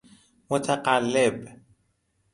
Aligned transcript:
متقلب 0.49 1.55